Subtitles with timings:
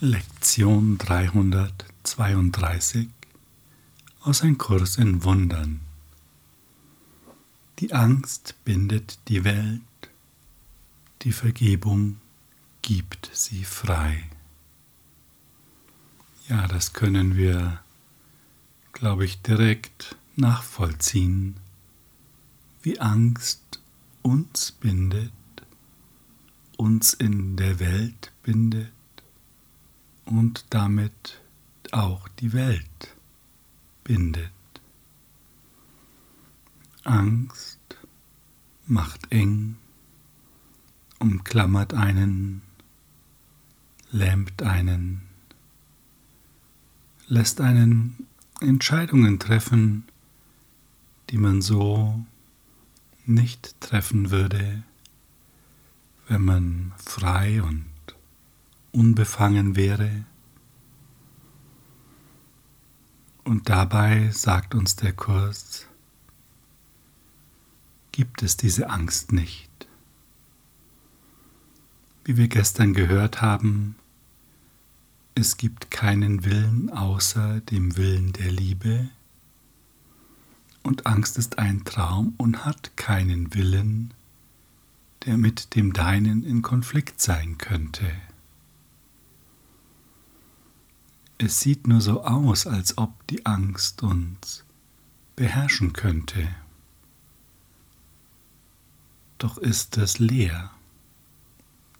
[0.00, 3.08] Lektion 332
[4.20, 5.80] aus Ein Kurs in Wundern.
[7.80, 9.80] Die Angst bindet die Welt,
[11.22, 12.20] die Vergebung
[12.80, 14.22] gibt sie frei.
[16.46, 17.80] Ja, das können wir,
[18.92, 21.56] glaube ich, direkt nachvollziehen,
[22.82, 23.80] wie Angst
[24.22, 25.32] uns bindet,
[26.76, 28.92] uns in der Welt bindet
[30.28, 31.40] und damit
[31.90, 33.16] auch die Welt
[34.04, 34.50] bindet.
[37.04, 37.78] Angst
[38.86, 39.76] macht eng,
[41.18, 42.62] umklammert einen,
[44.10, 45.22] lähmt einen,
[47.26, 48.26] lässt einen
[48.60, 50.04] Entscheidungen treffen,
[51.30, 52.24] die man so
[53.24, 54.82] nicht treffen würde,
[56.28, 57.86] wenn man frei und
[58.92, 60.24] unbefangen wäre.
[63.44, 65.86] Und dabei sagt uns der Kurs,
[68.12, 69.70] gibt es diese Angst nicht.
[72.24, 73.96] Wie wir gestern gehört haben,
[75.34, 79.08] es gibt keinen Willen außer dem Willen der Liebe
[80.88, 84.14] und Angst ist ein Traum und hat keinen Willen,
[85.26, 88.10] der mit dem Deinen in Konflikt sein könnte.
[91.38, 94.64] Es sieht nur so aus, als ob die Angst uns
[95.36, 96.48] beherrschen könnte.
[99.38, 100.72] Doch ist es leer,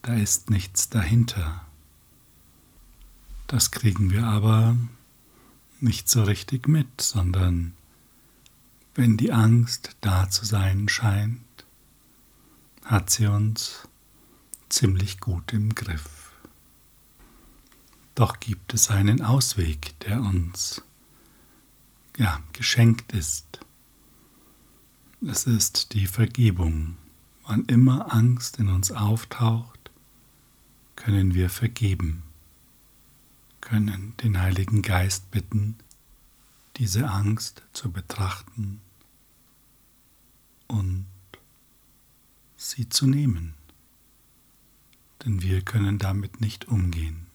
[0.02, 1.64] da ist nichts dahinter.
[3.46, 4.76] Das kriegen wir aber
[5.80, 7.74] nicht so richtig mit, sondern
[8.96, 11.40] wenn die Angst da zu sein scheint,
[12.84, 13.86] hat sie uns
[14.68, 16.27] ziemlich gut im Griff.
[18.18, 20.82] Doch gibt es einen Ausweg, der uns
[22.16, 23.60] ja, geschenkt ist.
[25.24, 26.96] Es ist die Vergebung.
[27.46, 29.92] Wann immer Angst in uns auftaucht,
[30.96, 32.24] können wir vergeben,
[33.60, 35.76] können den Heiligen Geist bitten,
[36.76, 38.80] diese Angst zu betrachten
[40.66, 41.06] und
[42.56, 43.54] sie zu nehmen,
[45.24, 47.27] denn wir können damit nicht umgehen.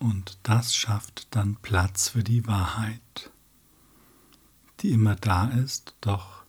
[0.00, 3.30] Und das schafft dann Platz für die Wahrheit,
[4.80, 6.42] die immer da ist, doch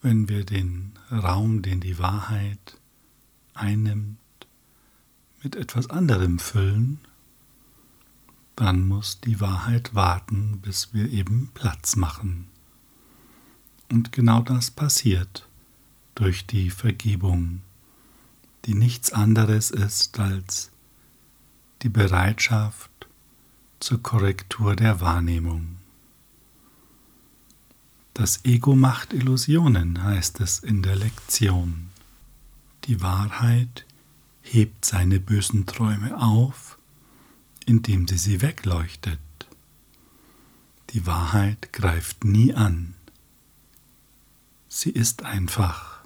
[0.00, 2.80] wenn wir den Raum, den die Wahrheit
[3.52, 4.18] einnimmt,
[5.42, 7.00] mit etwas anderem füllen,
[8.56, 12.48] dann muss die Wahrheit warten, bis wir eben Platz machen.
[13.90, 15.46] Und genau das passiert
[16.14, 17.60] durch die Vergebung,
[18.64, 20.70] die nichts anderes ist als
[21.86, 22.90] die Bereitschaft
[23.78, 25.76] zur Korrektur der Wahrnehmung.
[28.12, 31.90] Das Ego macht Illusionen, heißt es in der Lektion.
[32.86, 33.86] Die Wahrheit
[34.42, 36.76] hebt seine bösen Träume auf,
[37.66, 39.20] indem sie sie wegleuchtet.
[40.90, 42.94] Die Wahrheit greift nie an.
[44.68, 46.00] Sie ist einfach.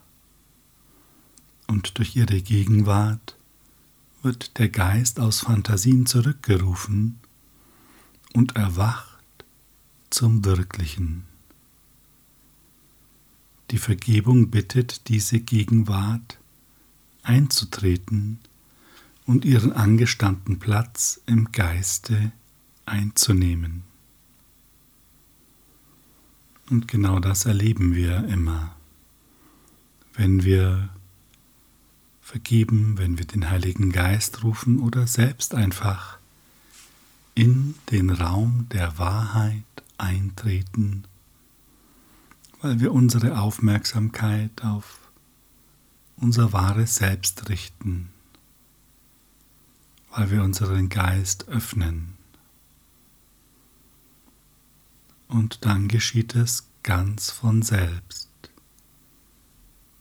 [1.67, 3.40] Und durch ihre Gegenwart
[4.23, 7.19] wird der Geist aus Fantasien zurückgerufen
[8.33, 9.19] und erwacht
[10.11, 11.25] zum Wirklichen.
[13.71, 16.39] Die Vergebung bittet diese Gegenwart
[17.23, 18.41] einzutreten
[19.27, 22.33] und ihren angestammten Platz im Geiste
[22.85, 23.85] einzunehmen.
[26.69, 28.75] Und genau das erleben wir immer,
[30.15, 30.89] wenn wir
[32.31, 36.17] vergeben, wenn wir den Heiligen Geist rufen oder selbst einfach
[37.35, 39.65] in den Raum der Wahrheit
[39.99, 41.03] eintreten,
[42.63, 45.01] weil wir unsere Aufmerksamkeit auf
[46.19, 48.11] unser wahres Selbst richten,
[50.13, 52.17] weil wir unseren Geist öffnen.
[55.27, 58.29] Und dann geschieht es ganz von selbst.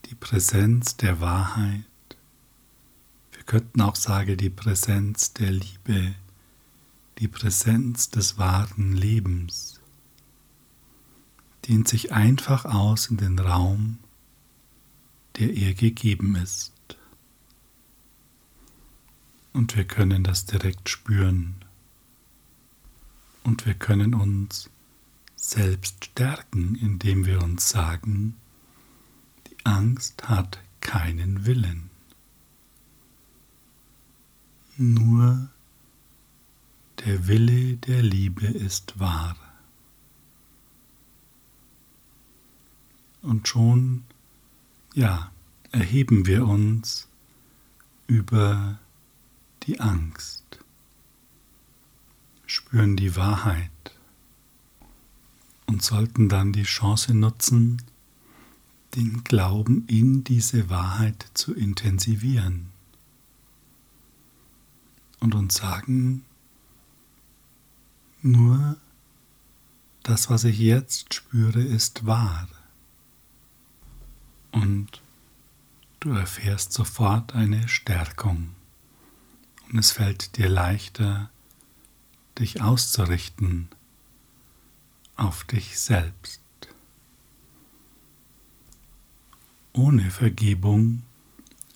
[0.05, 1.88] Die Präsenz der Wahrheit
[3.49, 6.13] könnten auch sagen, die Präsenz der Liebe,
[7.17, 9.81] die Präsenz des wahren Lebens,
[11.67, 13.97] dehnt sich einfach aus in den Raum,
[15.39, 16.73] der ihr gegeben ist.
[19.51, 21.55] Und wir können das direkt spüren.
[23.43, 24.69] Und wir können uns
[25.35, 28.35] selbst stärken, indem wir uns sagen,
[29.47, 31.88] die Angst hat keinen Willen.
[34.81, 35.49] Nur
[37.05, 39.35] der Wille der Liebe ist wahr.
[43.21, 44.05] Und schon,
[44.93, 45.33] ja,
[45.73, 47.09] erheben wir uns
[48.07, 48.79] über
[49.63, 50.63] die Angst,
[52.45, 53.69] spüren die Wahrheit.
[55.65, 57.81] Und sollten dann die Chance nutzen,
[58.95, 62.78] den Glauben in diese Wahrheit zu intensivieren
[65.19, 66.23] und uns sagen,
[68.21, 68.77] nur
[70.03, 72.47] das, was ich jetzt spüre, ist wahr.
[74.51, 75.01] Und
[75.99, 78.55] du erfährst sofort eine Stärkung
[79.71, 81.29] und es fällt dir leichter,
[82.39, 83.69] dich auszurichten
[85.15, 86.41] auf dich selbst.
[89.73, 91.03] Ohne Vergebung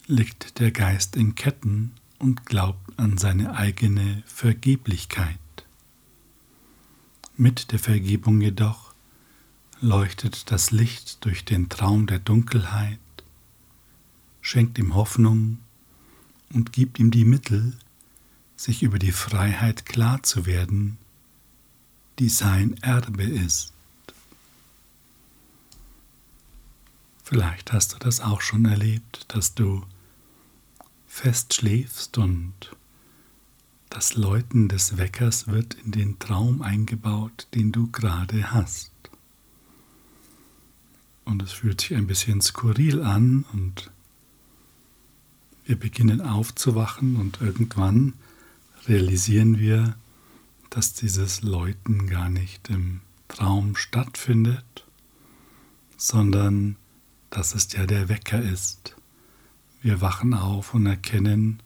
[0.08, 1.94] liegt der Geist in Ketten
[2.24, 5.38] und glaubt an seine eigene Vergeblichkeit.
[7.36, 8.94] Mit der Vergebung jedoch
[9.82, 13.00] leuchtet das Licht durch den Traum der Dunkelheit,
[14.40, 15.58] schenkt ihm Hoffnung
[16.54, 17.78] und gibt ihm die Mittel,
[18.56, 20.98] sich über die Freiheit klar zu werden,
[22.20, 23.74] die sein Erbe ist.
[27.26, 29.84] Vielleicht hast du das auch schon erlebt, dass du
[31.14, 32.76] fest schläfst und
[33.92, 38.92] das Läuten des Weckers wird in den Traum eingebaut, den du gerade hast.
[41.24, 43.92] Und es fühlt sich ein bisschen skurril an und
[45.66, 48.14] wir beginnen aufzuwachen und irgendwann
[48.88, 49.96] realisieren wir,
[50.72, 54.84] dass dieses Läuten gar nicht im Traum stattfindet,
[55.96, 56.76] sondern
[57.30, 58.96] dass es ja der Wecker ist.
[59.84, 61.62] Wir wachen auf und erkennen,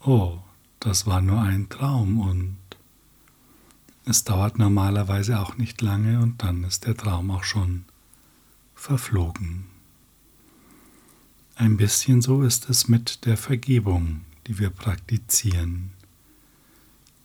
[0.00, 0.38] oh,
[0.78, 2.56] das war nur ein Traum und
[4.04, 7.84] es dauert normalerweise auch nicht lange und dann ist der Traum auch schon
[8.76, 9.64] verflogen.
[11.56, 15.90] Ein bisschen so ist es mit der Vergebung, die wir praktizieren.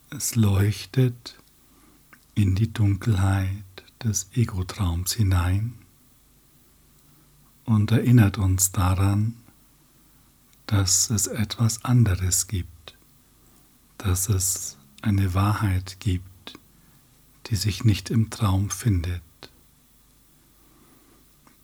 [0.09, 1.37] Es leuchtet
[2.33, 3.63] in die Dunkelheit
[4.03, 5.75] des Ego-Traums hinein
[7.65, 9.35] und erinnert uns daran,
[10.67, 12.95] dass es etwas anderes gibt,
[13.97, 16.59] dass es eine Wahrheit gibt,
[17.47, 19.21] die sich nicht im Traum findet.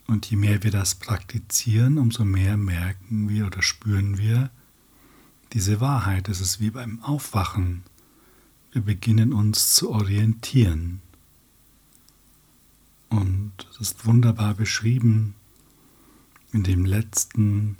[0.07, 4.49] Und je mehr wir das praktizieren, umso mehr merken wir oder spüren wir
[5.53, 6.29] diese Wahrheit.
[6.29, 7.83] Es ist wie beim Aufwachen
[8.73, 11.01] wir beginnen uns zu orientieren.
[13.09, 15.35] Und es ist wunderbar beschrieben
[16.51, 17.77] in dem letzten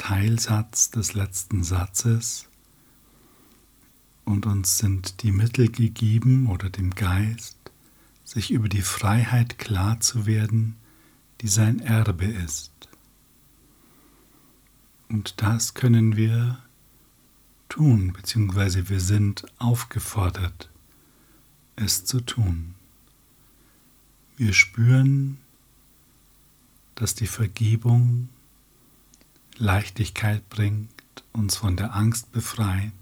[0.00, 2.48] Teilsatz des letzten Satzes.
[4.24, 7.58] Und uns sind die Mittel gegeben oder dem Geist,
[8.24, 10.76] sich über die Freiheit klar zu werden,
[11.42, 12.72] die sein Erbe ist.
[15.10, 16.58] Und das können wir
[17.68, 20.70] tun, beziehungsweise wir sind aufgefordert,
[21.76, 22.74] es zu tun.
[24.38, 25.36] Wir spüren,
[26.94, 28.30] dass die Vergebung
[29.60, 30.90] Leichtigkeit bringt,
[31.32, 32.92] uns von der Angst befreit,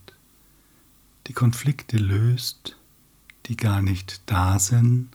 [1.26, 2.76] die Konflikte löst,
[3.46, 5.08] die gar nicht da sind,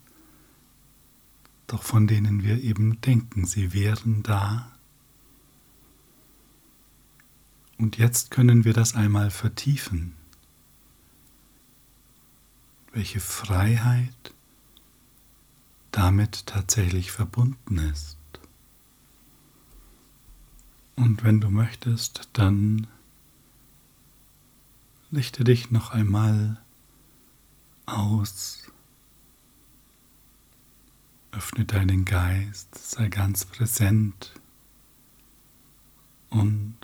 [1.67, 4.73] doch von denen wir eben denken, sie wären da
[7.83, 10.13] Und jetzt können wir das einmal vertiefen.
[12.93, 14.33] Welche Freiheit
[15.91, 18.15] damit tatsächlich verbunden ist.
[20.95, 22.88] Und wenn du möchtest, dann
[25.12, 26.62] richte dich noch einmal
[27.85, 28.71] aus.
[31.31, 34.33] Öffne deinen Geist, sei ganz präsent
[36.29, 36.75] und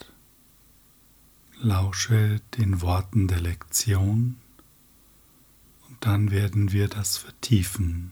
[1.61, 4.37] Lausche den Worten der Lektion
[5.89, 8.11] und dann werden wir das vertiefen.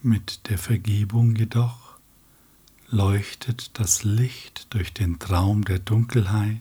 [0.00, 1.83] Mit der Vergebung jedoch
[2.94, 6.60] leuchtet das Licht durch den Traum der Dunkelheit,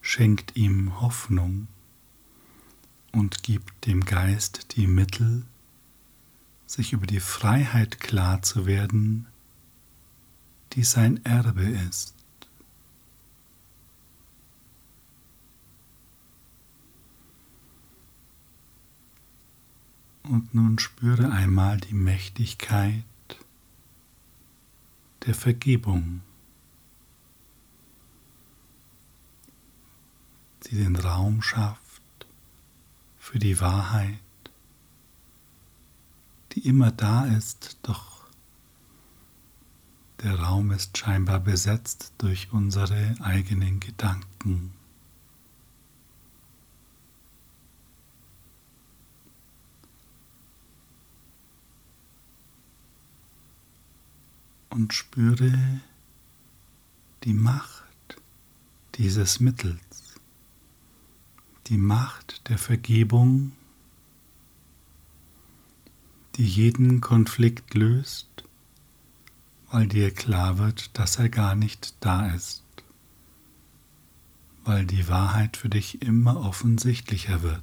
[0.00, 1.68] schenkt ihm Hoffnung
[3.12, 5.44] und gibt dem Geist die Mittel,
[6.64, 9.26] sich über die Freiheit klar zu werden,
[10.72, 12.14] die sein Erbe ist.
[20.22, 23.04] Und nun spüre einmal die Mächtigkeit
[25.26, 26.22] der Vergebung,
[30.64, 32.02] die den Raum schafft
[33.18, 34.18] für die Wahrheit,
[36.52, 38.26] die immer da ist, doch
[40.22, 44.72] der Raum ist scheinbar besetzt durch unsere eigenen Gedanken.
[54.72, 55.52] Und spüre
[57.24, 58.16] die Macht
[58.94, 60.14] dieses Mittels,
[61.66, 63.52] die Macht der Vergebung,
[66.36, 68.44] die jeden Konflikt löst,
[69.70, 72.64] weil dir klar wird, dass er gar nicht da ist,
[74.64, 77.62] weil die Wahrheit für dich immer offensichtlicher wird.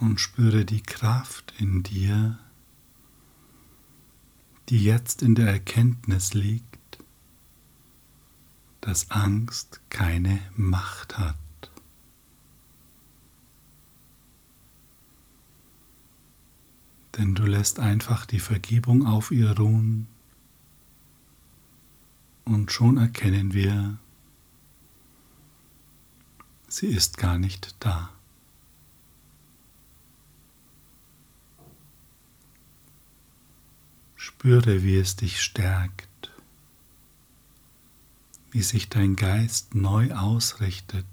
[0.00, 2.38] Und spüre die Kraft in dir,
[4.68, 6.98] die jetzt in der Erkenntnis liegt,
[8.80, 11.36] dass Angst keine Macht hat.
[17.16, 20.06] Denn du lässt einfach die Vergebung auf ihr ruhen
[22.44, 23.98] und schon erkennen wir,
[26.68, 28.17] sie ist gar nicht da.
[34.28, 36.30] Spüre, wie es dich stärkt,
[38.50, 41.06] wie sich dein Geist neu ausrichtet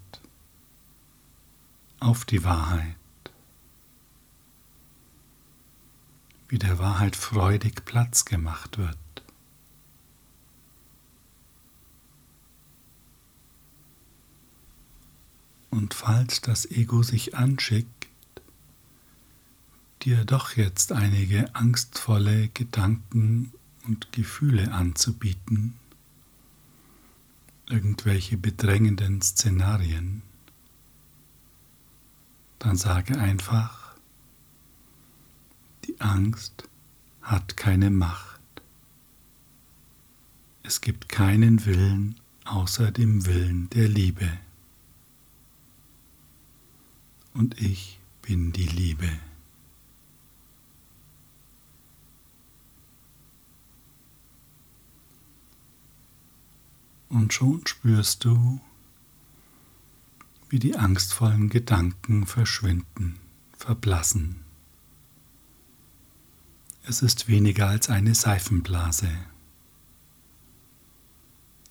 [1.98, 2.94] auf die Wahrheit,
[6.48, 8.98] wie der Wahrheit freudig Platz gemacht wird.
[15.70, 17.95] Und falls das Ego sich anschickt,
[20.06, 23.52] dir doch jetzt einige angstvolle Gedanken
[23.88, 25.74] und Gefühle anzubieten,
[27.68, 30.22] irgendwelche bedrängenden Szenarien,
[32.60, 33.96] dann sage einfach,
[35.86, 36.68] die Angst
[37.20, 38.40] hat keine Macht.
[40.62, 44.30] Es gibt keinen Willen außer dem Willen der Liebe.
[47.34, 49.10] Und ich bin die Liebe.
[57.08, 58.60] Und schon spürst du,
[60.48, 63.18] wie die angstvollen Gedanken verschwinden,
[63.56, 64.42] verblassen.
[66.84, 69.10] Es ist weniger als eine Seifenblase.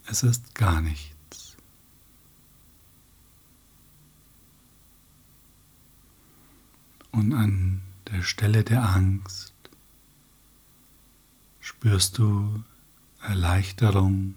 [0.06, 1.56] Es ist gar nichts.
[7.12, 7.80] Und an
[8.12, 9.54] der Stelle der Angst
[11.60, 12.62] spürst du
[13.22, 14.34] Erleichterung,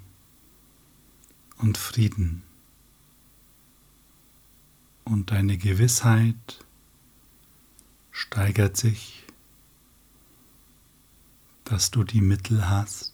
[1.60, 2.42] und Frieden.
[5.04, 6.66] Und deine Gewissheit
[8.12, 9.25] steigert sich,
[11.66, 13.13] dass du die Mittel hast,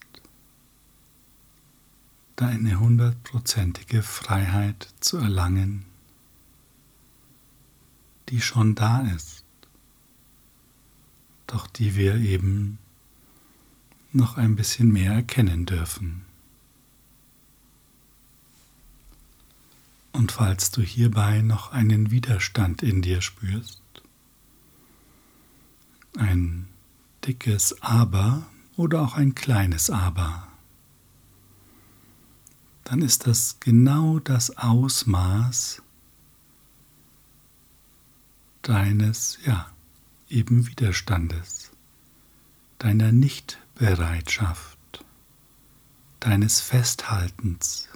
[2.36, 5.86] deine hundertprozentige Freiheit zu erlangen,
[8.30, 9.44] die schon da ist,
[11.48, 12.78] doch die wir eben
[14.12, 16.25] noch ein bisschen mehr erkennen dürfen.
[20.16, 23.82] Und falls du hierbei noch einen Widerstand in dir spürst,
[26.18, 26.70] ein
[27.26, 30.48] dickes Aber oder auch ein kleines Aber,
[32.86, 35.82] dann ist das genau das Ausmaß
[38.62, 39.70] deines, ja,
[40.30, 41.72] eben Widerstandes,
[42.80, 45.04] deiner Nichtbereitschaft,
[46.22, 47.90] deines Festhaltens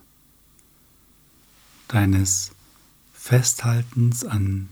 [1.89, 2.51] deines
[3.13, 4.69] Festhaltens an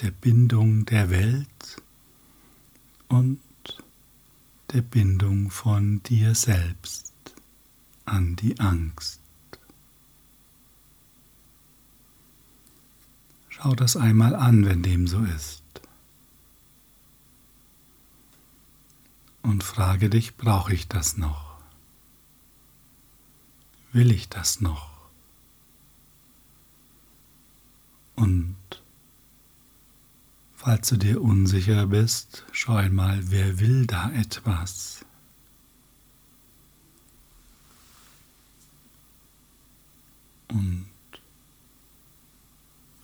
[0.00, 1.82] der Bindung der Welt
[3.08, 3.40] und
[4.72, 7.12] der Bindung von dir selbst
[8.04, 9.20] an die Angst.
[13.50, 15.62] Schau das einmal an, wenn dem so ist.
[19.42, 21.58] Und frage dich, brauche ich das noch?
[23.92, 24.95] Will ich das noch?
[28.16, 28.56] Und
[30.54, 35.04] falls du dir unsicher bist, schau einmal, wer will da etwas?
[40.48, 40.86] Und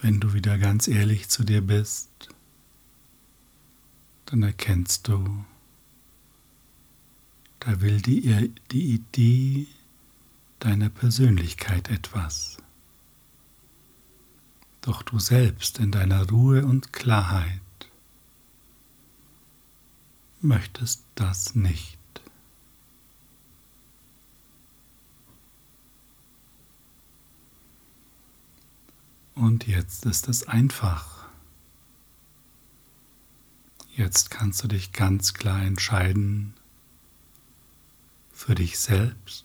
[0.00, 2.10] wenn du wieder ganz ehrlich zu dir bist,
[4.26, 5.44] dann erkennst du,
[7.64, 9.68] Da will die, die Idee
[10.58, 12.56] deiner Persönlichkeit etwas.
[14.82, 17.60] Doch du selbst in deiner Ruhe und Klarheit
[20.40, 21.98] möchtest das nicht.
[29.34, 31.26] Und jetzt ist es einfach.
[33.96, 36.54] Jetzt kannst du dich ganz klar entscheiden
[38.32, 39.44] für dich selbst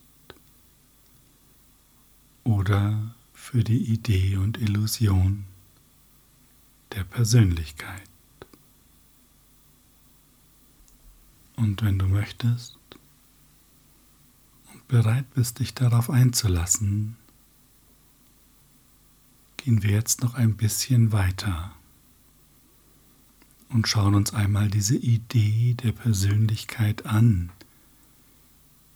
[2.44, 3.16] oder
[3.48, 5.46] für die Idee und Illusion
[6.92, 8.10] der Persönlichkeit.
[11.56, 12.78] Und wenn du möchtest
[14.74, 17.16] und bereit bist, dich darauf einzulassen,
[19.56, 21.72] gehen wir jetzt noch ein bisschen weiter
[23.70, 27.50] und schauen uns einmal diese Idee der Persönlichkeit an,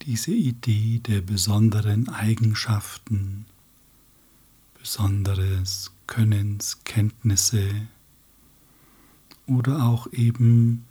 [0.02, 3.46] diese Idee der besonderen Eigenschaften,
[4.82, 7.88] besonderes Könnens, Kenntnisse
[9.46, 10.86] oder auch eben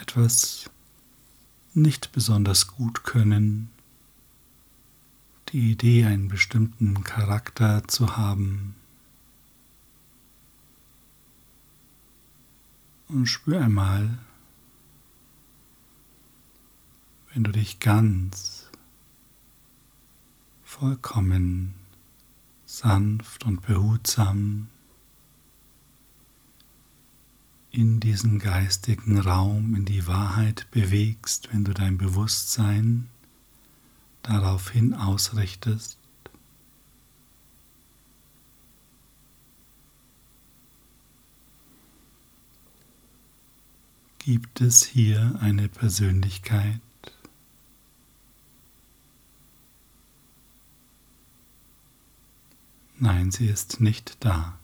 [0.00, 0.70] etwas
[1.74, 3.70] nicht besonders gut können
[5.52, 8.76] die Idee, einen bestimmten Charakter zu haben.
[13.08, 14.18] Und spür einmal,
[17.32, 18.68] wenn du dich ganz
[20.64, 21.74] vollkommen
[22.70, 24.68] sanft und behutsam
[27.72, 33.08] in diesen geistigen Raum, in die Wahrheit bewegst, wenn du dein Bewusstsein
[34.22, 35.98] daraufhin ausrichtest,
[44.20, 46.80] gibt es hier eine Persönlichkeit,
[53.02, 54.58] Nein, sie ist nicht da.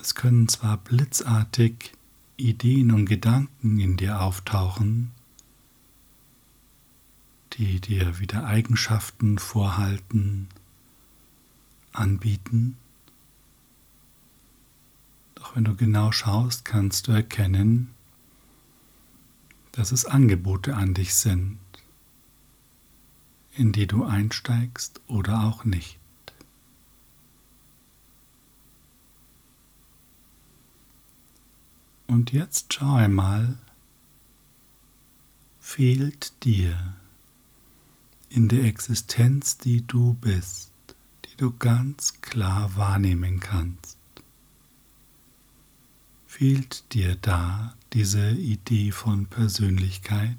[0.00, 1.92] Es können zwar blitzartig
[2.38, 5.12] Ideen und Gedanken in dir auftauchen,
[7.52, 10.48] die dir wieder Eigenschaften vorhalten,
[11.92, 12.78] anbieten.
[15.34, 17.92] Doch wenn du genau schaust, kannst du erkennen,
[19.72, 21.58] dass es Angebote an dich sind,
[23.54, 25.98] in die du einsteigst oder auch nicht.
[32.06, 33.56] Und jetzt schau einmal,
[35.60, 36.94] fehlt dir
[38.28, 40.72] in der Existenz, die du bist,
[41.24, 43.96] die du ganz klar wahrnehmen kannst.
[46.26, 50.36] Fehlt dir da diese Idee von Persönlichkeit?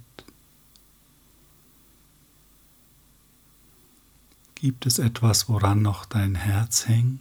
[4.63, 7.19] Gibt es etwas, woran noch dein Herz hängt?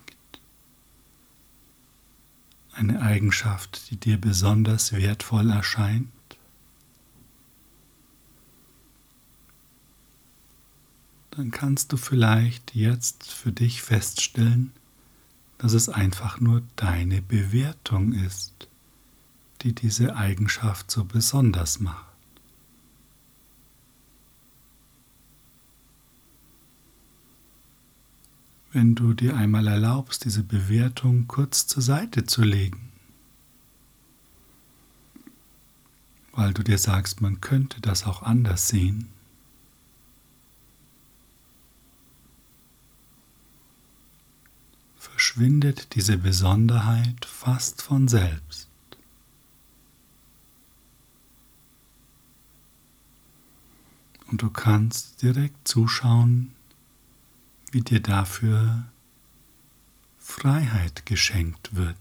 [2.72, 6.06] Eine Eigenschaft, die dir besonders wertvoll erscheint?
[11.32, 14.70] dann kannst du vielleicht jetzt für dich feststellen,
[15.58, 18.68] dass es einfach nur deine Bewertung ist,
[19.62, 22.11] die diese Eigenschaft so besonders macht.
[28.72, 32.90] Wenn du dir einmal erlaubst, diese Bewertung kurz zur Seite zu legen,
[36.32, 39.08] weil du dir sagst, man könnte das auch anders sehen,
[44.96, 48.68] verschwindet diese Besonderheit fast von selbst.
[54.30, 56.54] Und du kannst direkt zuschauen,
[57.72, 58.84] wie dir dafür
[60.18, 61.96] Freiheit geschenkt wird.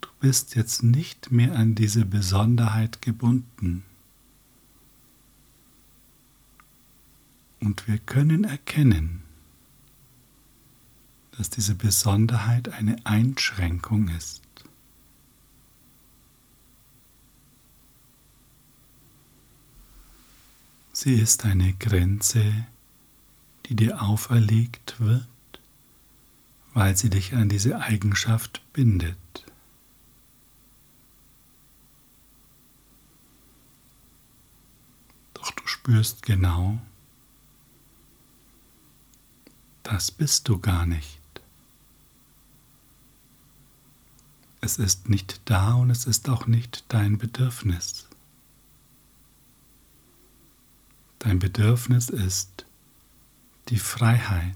[0.00, 3.82] Du bist jetzt nicht mehr an diese Besonderheit gebunden.
[7.60, 9.22] Und wir können erkennen,
[11.36, 14.42] dass diese Besonderheit eine Einschränkung ist.
[20.92, 22.66] Sie ist eine Grenze,
[23.66, 25.26] die dir auferlegt wird,
[26.74, 29.16] weil sie dich an diese Eigenschaft bindet.
[35.34, 36.78] Doch du spürst genau,
[39.82, 41.20] das bist du gar nicht.
[44.60, 48.08] Es ist nicht da und es ist auch nicht dein Bedürfnis.
[51.18, 52.64] Dein Bedürfnis ist
[53.68, 54.54] die Freiheit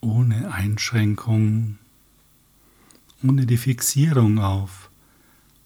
[0.00, 1.78] ohne Einschränkung,
[3.22, 4.90] ohne die Fixierung auf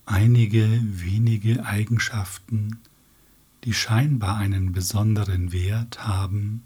[0.05, 2.79] einige wenige Eigenschaften,
[3.65, 6.62] die scheinbar einen besonderen Wert haben.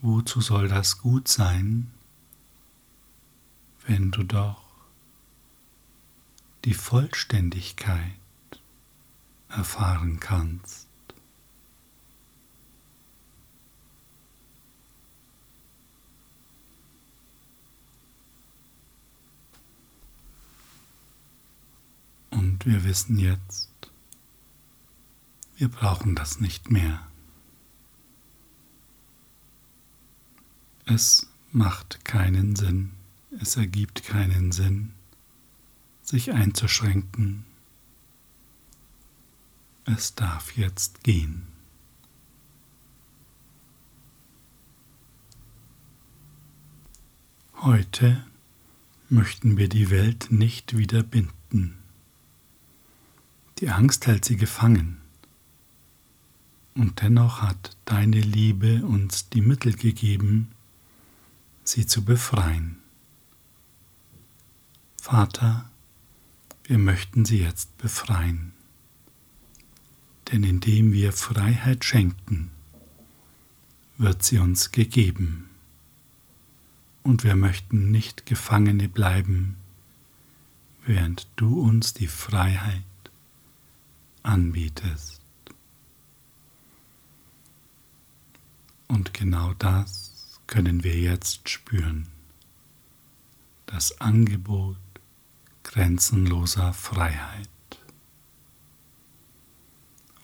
[0.00, 1.90] Wozu soll das gut sein,
[3.86, 4.62] wenn du doch
[6.64, 8.00] die Vollständigkeit
[9.48, 10.85] erfahren kannst?
[22.56, 23.68] Und wir wissen jetzt,
[25.58, 27.06] wir brauchen das nicht mehr.
[30.86, 32.92] Es macht keinen Sinn,
[33.38, 34.94] es ergibt keinen Sinn,
[36.02, 37.44] sich einzuschränken.
[39.84, 41.46] Es darf jetzt gehen.
[47.56, 48.24] Heute
[49.10, 51.76] möchten wir die Welt nicht wieder binden.
[53.58, 54.98] Die Angst hält sie gefangen.
[56.74, 60.50] Und dennoch hat deine Liebe uns die Mittel gegeben,
[61.64, 62.76] sie zu befreien.
[65.00, 65.70] Vater,
[66.64, 68.52] wir möchten sie jetzt befreien.
[70.30, 72.50] Denn indem wir Freiheit schenken,
[73.96, 75.48] wird sie uns gegeben.
[77.02, 79.56] Und wir möchten nicht Gefangene bleiben,
[80.84, 82.82] während du uns die Freiheit
[84.26, 85.20] anbietest.
[88.88, 92.08] Und genau das können wir jetzt spüren.
[93.66, 94.76] Das Angebot
[95.64, 97.48] grenzenloser Freiheit.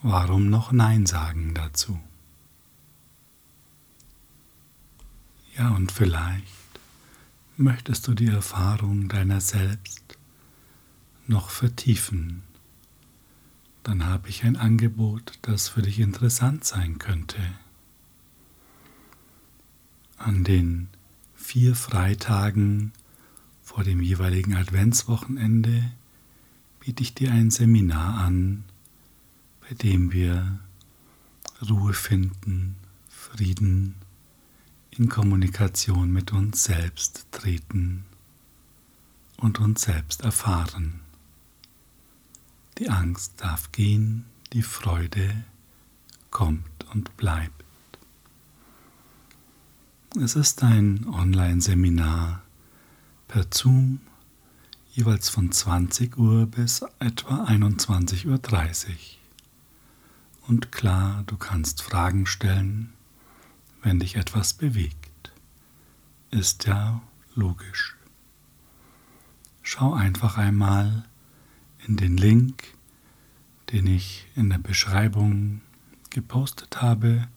[0.03, 1.99] Warum noch Nein sagen dazu?
[5.57, 6.47] Ja, und vielleicht
[7.57, 10.17] möchtest du die Erfahrung deiner selbst
[11.27, 12.43] noch vertiefen
[13.83, 17.39] dann habe ich ein Angebot, das für dich interessant sein könnte.
[20.19, 20.89] An den
[21.35, 22.93] vier Freitagen
[23.63, 25.91] vor dem jeweiligen Adventswochenende
[26.81, 28.65] biete ich dir ein Seminar an,
[29.61, 30.61] bei dem wir
[31.69, 32.77] Ruhe finden,
[33.09, 33.95] Frieden,
[34.91, 38.05] in Kommunikation mit uns selbst treten
[39.39, 41.02] und uns selbst erfahren.
[42.79, 45.45] Die Angst darf gehen, die Freude
[46.31, 47.63] kommt und bleibt.
[50.21, 52.43] Es ist ein Online-Seminar
[53.29, 54.01] per Zoom,
[54.93, 58.97] jeweils von 20 Uhr bis etwa 21.30 Uhr.
[60.49, 62.93] Und klar, du kannst Fragen stellen,
[63.83, 65.33] wenn dich etwas bewegt.
[66.31, 67.03] Ist ja
[67.35, 67.97] logisch.
[69.63, 71.05] Schau einfach einmal,
[71.87, 72.75] in den Link,
[73.73, 75.61] den ich in der Beschreibung
[76.11, 77.29] gepostet habe.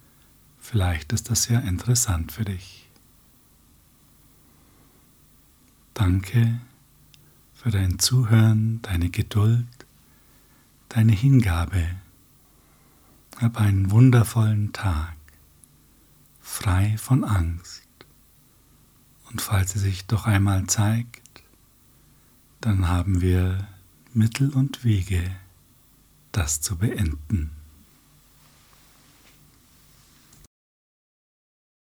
[0.59, 2.89] Vielleicht ist das ja interessant für dich.
[5.93, 6.59] Danke
[7.53, 9.65] für dein Zuhören, deine Geduld,
[10.89, 11.87] deine Hingabe.
[13.37, 15.15] Hab einen wundervollen Tag,
[16.41, 17.83] frei von Angst.
[19.29, 21.43] Und falls sie sich doch einmal zeigt,
[22.61, 23.67] dann haben wir
[24.17, 25.21] Mittel und Wege,
[26.31, 27.51] das zu beenden.